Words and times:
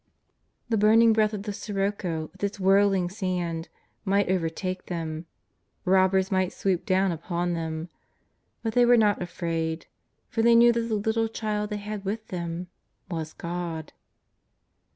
The 0.67 0.79
burning 0.79 1.13
breath 1.13 1.31
of 1.31 1.43
the 1.43 1.53
sirocco, 1.53 2.29
with 2.31 2.43
its 2.43 2.59
whirling 2.59 3.07
sand, 3.07 3.69
might 4.03 4.31
overtake 4.31 4.87
them, 4.87 5.27
robbers 5.85 6.31
might 6.31 6.51
swoop 6.53 6.87
down 6.87 7.11
upon 7.11 7.53
them. 7.53 7.87
But 8.63 8.73
they 8.73 8.83
were 8.83 8.97
not 8.97 9.21
afraid, 9.21 9.85
for 10.27 10.41
they 10.41 10.55
knew 10.55 10.71
that 10.73 10.87
the 10.89 10.95
little 10.95 11.27
Child 11.27 11.69
they 11.69 11.77
had 11.77 12.03
with 12.03 12.29
them— 12.29 12.65
was 13.11 13.33
God. 13.33 13.93